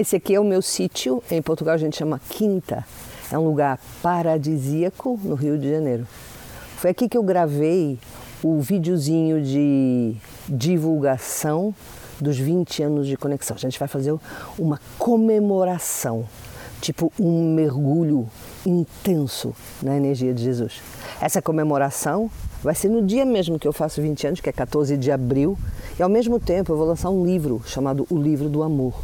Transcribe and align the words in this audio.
Esse 0.00 0.16
aqui 0.16 0.34
é 0.34 0.40
o 0.40 0.44
meu 0.44 0.62
sítio, 0.62 1.22
em 1.30 1.42
Portugal 1.42 1.74
a 1.74 1.76
gente 1.76 1.98
chama 1.98 2.18
Quinta. 2.30 2.86
É 3.30 3.38
um 3.38 3.44
lugar 3.44 3.78
paradisíaco 4.02 5.20
no 5.22 5.34
Rio 5.34 5.58
de 5.58 5.70
Janeiro. 5.70 6.08
Foi 6.78 6.88
aqui 6.88 7.06
que 7.06 7.18
eu 7.18 7.22
gravei 7.22 7.98
o 8.42 8.60
videozinho 8.60 9.42
de 9.42 10.16
divulgação 10.48 11.74
dos 12.18 12.38
20 12.38 12.82
anos 12.82 13.06
de 13.06 13.14
conexão. 13.18 13.54
A 13.54 13.60
gente 13.60 13.78
vai 13.78 13.88
fazer 13.88 14.16
uma 14.58 14.80
comemoração, 14.98 16.24
tipo 16.80 17.12
um 17.20 17.52
mergulho 17.52 18.26
intenso 18.64 19.54
na 19.82 19.98
energia 19.98 20.32
de 20.32 20.42
Jesus. 20.42 20.80
Essa 21.20 21.42
comemoração 21.42 22.30
vai 22.62 22.74
ser 22.74 22.88
no 22.88 23.02
dia 23.02 23.26
mesmo 23.26 23.58
que 23.58 23.68
eu 23.68 23.72
faço 23.72 24.00
20 24.00 24.28
anos, 24.28 24.40
que 24.40 24.48
é 24.48 24.52
14 24.52 24.96
de 24.96 25.12
abril, 25.12 25.58
e 25.98 26.02
ao 26.02 26.08
mesmo 26.08 26.40
tempo 26.40 26.72
eu 26.72 26.78
vou 26.78 26.86
lançar 26.86 27.10
um 27.10 27.22
livro 27.22 27.60
chamado 27.66 28.06
O 28.08 28.16
Livro 28.16 28.48
do 28.48 28.62
Amor, 28.62 28.94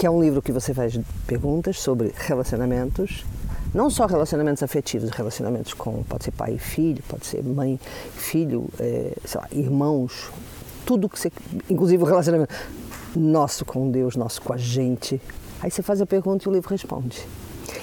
que 0.00 0.06
é 0.06 0.10
um 0.10 0.18
livro 0.18 0.40
que 0.40 0.50
você 0.50 0.72
faz 0.72 0.98
perguntas 1.26 1.78
sobre 1.78 2.10
relacionamentos, 2.16 3.22
não 3.74 3.90
só 3.90 4.06
relacionamentos 4.06 4.62
afetivos, 4.62 5.10
relacionamentos 5.10 5.74
com 5.74 6.02
pode 6.04 6.24
ser 6.24 6.30
pai 6.30 6.54
e 6.54 6.58
filho, 6.58 7.02
pode 7.06 7.26
ser 7.26 7.44
mãe, 7.44 7.78
filho, 8.14 8.66
é, 8.78 9.12
lá, 9.34 9.46
irmãos, 9.52 10.30
tudo 10.86 11.06
que 11.06 11.20
você, 11.20 11.30
inclusive 11.68 12.02
o 12.02 12.06
relacionamento 12.06 12.54
nosso 13.14 13.62
com 13.66 13.90
Deus, 13.90 14.16
nosso 14.16 14.40
com 14.40 14.54
a 14.54 14.56
gente. 14.56 15.20
Aí 15.60 15.70
você 15.70 15.82
faz 15.82 16.00
a 16.00 16.06
pergunta 16.06 16.46
e 16.46 16.48
o 16.48 16.52
livro 16.54 16.70
responde. 16.70 17.28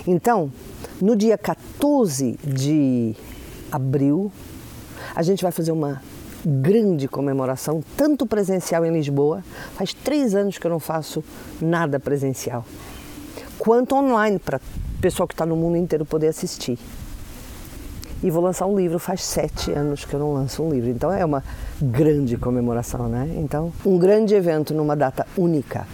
Então, 0.08 0.52
no 1.00 1.16
dia 1.16 1.38
14 1.38 2.32
de 2.44 3.16
abril, 3.72 4.32
a 5.14 5.22
gente 5.22 5.44
vai 5.44 5.52
fazer 5.52 5.72
uma 5.72 6.02
grande 6.46 7.08
comemoração, 7.08 7.82
tanto 7.96 8.26
presencial 8.26 8.86
em 8.86 8.92
Lisboa, 8.92 9.44
faz 9.76 9.94
três 9.94 10.36
anos 10.36 10.58
que 10.58 10.66
eu 10.66 10.72
não 10.72 10.80
faço 10.80 11.24
nada 11.62 12.00
presencial, 12.00 12.66
quanto 13.58 13.96
online, 13.96 14.40
para 14.40 14.58
o 14.58 15.02
pessoal 15.02 15.28
que 15.28 15.34
está 15.34 15.46
no 15.46 15.56
mundo 15.56 15.78
inteiro 15.78 16.06
poder 16.06 16.28
assistir. 16.28 16.78
E 18.24 18.32
vou 18.32 18.42
lançar 18.42 18.66
um 18.66 18.76
livro, 18.76 18.98
faz 18.98 19.24
sete 19.24 19.72
anos 19.72 20.04
que 20.04 20.14
eu 20.14 20.20
não 20.20 20.34
lanço 20.34 20.64
um 20.64 20.72
livro, 20.72 20.90
então 20.90 21.14
é 21.14 21.24
uma 21.24 21.44
grande 21.80 22.36
comemoração, 22.36 23.08
né? 23.08 23.30
Então, 23.38 23.72
um 23.86 23.98
grande 23.98 24.34
evento 24.34 24.74
numa 24.74 24.96
data 24.96 25.26
única. 25.38 25.88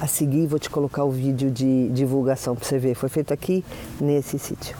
A 0.00 0.06
seguir, 0.06 0.46
vou 0.46 0.58
te 0.58 0.70
colocar 0.70 1.04
o 1.04 1.10
vídeo 1.10 1.50
de 1.50 1.88
divulgação 1.90 2.56
para 2.56 2.64
você 2.64 2.78
ver. 2.78 2.94
Foi 2.94 3.08
feito 3.08 3.32
aqui 3.32 3.64
nesse 4.00 4.38
sítio. 4.38 4.76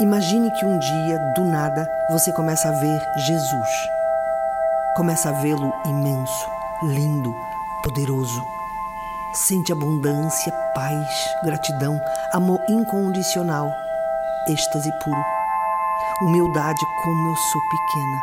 Imagine 0.00 0.50
que 0.52 0.64
um 0.64 0.78
dia, 0.78 1.18
do 1.34 1.44
nada, 1.44 1.88
você 2.10 2.32
começa 2.32 2.68
a 2.68 2.72
ver 2.72 3.00
Jesus. 3.26 3.95
Começa 4.96 5.28
a 5.28 5.32
vê-lo 5.42 5.70
imenso, 5.84 6.50
lindo, 6.82 7.36
poderoso. 7.82 8.42
Sente 9.34 9.70
abundância, 9.70 10.50
paz, 10.74 11.06
gratidão, 11.44 12.00
amor 12.32 12.58
incondicional, 12.66 13.70
êxtase 14.48 14.90
puro. 15.04 15.22
Humildade 16.22 16.80
como 17.02 17.28
eu 17.28 17.36
sou 17.36 17.60
pequena. 17.68 18.22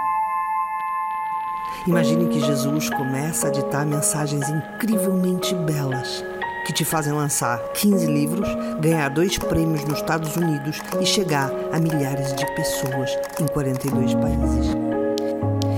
Imagine 1.86 2.28
que 2.30 2.40
Jesus 2.40 2.90
começa 2.90 3.50
a 3.50 3.52
ditar 3.52 3.86
mensagens 3.86 4.50
incrivelmente 4.50 5.54
belas 5.54 6.24
que 6.66 6.74
te 6.74 6.84
fazem 6.84 7.14
lançar 7.14 7.60
15 7.74 8.08
livros, 8.08 8.50
ganhar 8.80 9.10
dois 9.10 9.38
prêmios 9.38 9.84
nos 9.84 10.00
Estados 10.00 10.36
Unidos 10.36 10.82
e 11.00 11.06
chegar 11.06 11.52
a 11.72 11.80
milhares 11.80 12.34
de 12.34 12.56
pessoas 12.56 13.16
em 13.40 13.46
42 13.46 14.16
países. 14.16 14.83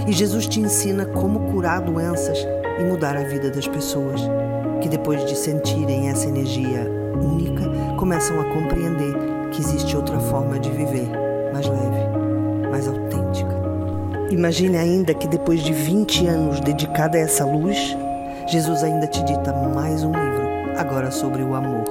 E 0.08 0.14
Jesus 0.14 0.48
te 0.48 0.60
ensina 0.60 1.06
como 1.06 1.52
curar 1.52 1.82
doenças 1.82 2.38
e 2.80 2.84
mudar 2.84 3.18
a 3.18 3.24
vida 3.24 3.50
das 3.50 3.68
pessoas, 3.68 4.22
que 4.82 4.88
depois 4.88 5.26
de 5.26 5.36
sentirem 5.36 6.10
essa 6.10 6.28
energia 6.28 6.88
única, 7.20 7.64
começam 7.98 8.40
a 8.40 8.46
compreender 8.46 9.14
que 9.52 9.62
existe 9.62 9.96
outra 9.96 10.20
forma 10.20 10.60
de 10.60 10.70
viver, 10.70 11.10
mais 11.52 11.68
leve, 11.68 12.70
mais 12.70 12.88
autêntica. 12.88 13.56
Imagine 14.30 14.78
ainda 14.78 15.14
que 15.14 15.28
depois 15.28 15.62
de 15.62 15.74
20 15.74 16.28
anos 16.28 16.60
dedicada 16.60 17.18
a 17.18 17.22
essa 17.22 17.46
luz, 17.46 17.78
Jesus 18.48 18.84
ainda 18.84 19.08
te 19.08 19.24
dita 19.24 19.54
mais 19.74 20.04
um 20.04 20.12
livro 20.12 20.46
agora 20.78 21.10
sobre 21.10 21.42
o 21.42 21.56
amor, 21.56 21.84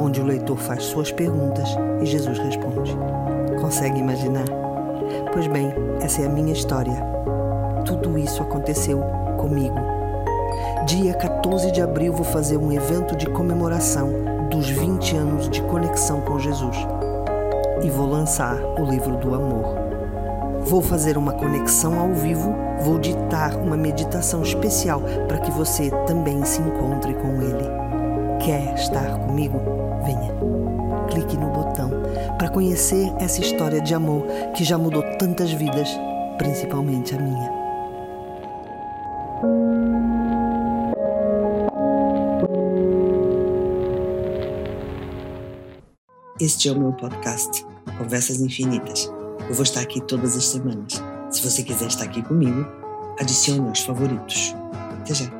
onde 0.00 0.20
o 0.20 0.24
leitor 0.24 0.56
faz 0.56 0.84
suas 0.84 1.12
perguntas 1.12 1.68
e 2.00 2.06
Jesus 2.06 2.38
responde. 2.38 2.96
Consegue 3.60 3.98
imaginar? 3.98 4.46
Pois 5.32 5.46
bem, 5.48 5.74
essa 6.00 6.22
é 6.22 6.26
a 6.26 6.30
minha 6.30 6.52
história. 6.52 6.96
Tudo 7.88 8.18
isso 8.18 8.42
aconteceu 8.42 9.00
comigo. 9.38 9.74
Dia 10.84 11.14
14 11.14 11.72
de 11.72 11.80
abril 11.80 12.12
vou 12.12 12.24
fazer 12.24 12.58
um 12.58 12.70
evento 12.70 13.16
de 13.16 13.24
comemoração 13.30 14.10
dos 14.50 14.68
20 14.68 15.16
anos 15.16 15.48
de 15.48 15.62
conexão 15.62 16.20
com 16.20 16.38
Jesus 16.38 16.76
e 17.82 17.88
vou 17.88 18.06
lançar 18.06 18.58
o 18.78 18.84
livro 18.84 19.16
do 19.16 19.34
amor. 19.34 19.74
Vou 20.66 20.82
fazer 20.82 21.16
uma 21.16 21.32
conexão 21.32 21.98
ao 21.98 22.12
vivo, 22.12 22.54
vou 22.82 22.98
ditar 22.98 23.56
uma 23.56 23.76
meditação 23.76 24.42
especial 24.42 25.00
para 25.26 25.38
que 25.38 25.50
você 25.50 25.90
também 26.06 26.44
se 26.44 26.60
encontre 26.60 27.14
com 27.14 27.40
Ele. 27.40 28.44
Quer 28.44 28.74
estar 28.74 29.18
comigo? 29.20 29.58
Venha. 30.04 30.34
Clique 31.10 31.38
no 31.38 31.48
botão 31.48 31.90
para 32.36 32.50
conhecer 32.50 33.10
essa 33.18 33.40
história 33.40 33.80
de 33.80 33.94
amor 33.94 34.26
que 34.54 34.62
já 34.62 34.76
mudou 34.76 35.02
tantas 35.16 35.50
vidas, 35.50 35.88
principalmente 36.36 37.14
a 37.14 37.18
minha. 37.18 37.67
Este 46.40 46.68
é 46.68 46.72
o 46.72 46.78
meu 46.78 46.92
podcast, 46.92 47.66
Conversas 47.98 48.40
Infinitas. 48.40 49.10
Eu 49.48 49.54
vou 49.54 49.64
estar 49.64 49.80
aqui 49.80 50.00
todas 50.00 50.36
as 50.36 50.44
semanas. 50.44 51.02
Se 51.30 51.42
você 51.42 51.64
quiser 51.64 51.88
estar 51.88 52.04
aqui 52.04 52.22
comigo, 52.22 52.64
adicione 53.18 53.68
aos 53.68 53.80
favoritos. 53.80 54.54
Até 55.00 55.14
já. 55.14 55.37